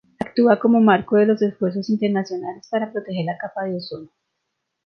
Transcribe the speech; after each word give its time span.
Actúa 0.19 0.57
como 0.57 0.81
marco 0.81 1.15
de 1.17 1.27
los 1.27 1.43
esfuerzos 1.43 1.87
internacionales 1.91 2.67
para 2.71 2.91
proteger 2.91 3.23
la 3.23 3.37
capa 3.37 3.65
de 3.65 3.75
ozono. 3.75 4.09